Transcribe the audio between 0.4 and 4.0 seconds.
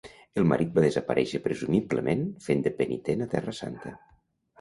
El marit va desaparèixer presumiblement fent de penitent a Terra Santa.